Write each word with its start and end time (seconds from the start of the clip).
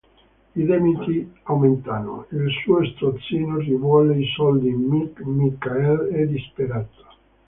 I 0.55 0.63
debiti 0.65 1.27
aumentano, 1.43 2.25
il 2.31 2.49
suo 2.63 2.83
strozzino 2.83 3.59
rivuole 3.59 4.17
i 4.19 4.25
soldi, 4.35 4.71
Michael 4.71 6.07
è 6.07 6.25
disperato. 6.25 7.05